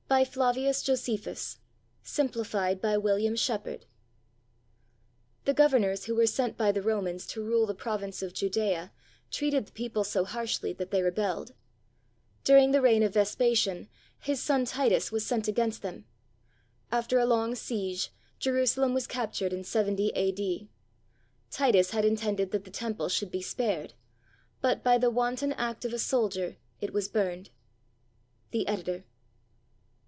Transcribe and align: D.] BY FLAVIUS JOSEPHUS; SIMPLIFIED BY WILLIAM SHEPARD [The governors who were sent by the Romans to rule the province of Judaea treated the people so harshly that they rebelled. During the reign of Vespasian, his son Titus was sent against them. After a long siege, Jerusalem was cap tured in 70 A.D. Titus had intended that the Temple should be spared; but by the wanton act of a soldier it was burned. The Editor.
D.] 0.00 0.10
BY 0.14 0.24
FLAVIUS 0.24 0.82
JOSEPHUS; 0.84 1.58
SIMPLIFIED 2.02 2.80
BY 2.80 2.96
WILLIAM 2.96 3.36
SHEPARD 3.36 3.84
[The 5.44 5.52
governors 5.52 6.06
who 6.06 6.14
were 6.14 6.24
sent 6.26 6.56
by 6.56 6.72
the 6.72 6.80
Romans 6.80 7.26
to 7.26 7.44
rule 7.44 7.66
the 7.66 7.74
province 7.74 8.22
of 8.22 8.32
Judaea 8.32 8.90
treated 9.30 9.66
the 9.66 9.72
people 9.72 10.04
so 10.04 10.24
harshly 10.24 10.72
that 10.72 10.90
they 10.90 11.02
rebelled. 11.02 11.52
During 12.42 12.70
the 12.70 12.80
reign 12.80 13.02
of 13.02 13.12
Vespasian, 13.12 13.90
his 14.18 14.42
son 14.42 14.64
Titus 14.64 15.12
was 15.12 15.26
sent 15.26 15.46
against 15.46 15.82
them. 15.82 16.06
After 16.90 17.18
a 17.18 17.26
long 17.26 17.54
siege, 17.54 18.10
Jerusalem 18.38 18.94
was 18.94 19.06
cap 19.06 19.32
tured 19.34 19.52
in 19.52 19.62
70 19.62 20.08
A.D. 20.14 20.70
Titus 21.50 21.90
had 21.90 22.06
intended 22.06 22.50
that 22.52 22.64
the 22.64 22.70
Temple 22.70 23.10
should 23.10 23.30
be 23.30 23.42
spared; 23.42 23.92
but 24.62 24.82
by 24.82 24.96
the 24.96 25.10
wanton 25.10 25.52
act 25.52 25.84
of 25.84 25.92
a 25.92 25.98
soldier 25.98 26.56
it 26.80 26.94
was 26.94 27.08
burned. 27.08 27.50
The 28.52 28.66
Editor. 28.66 29.04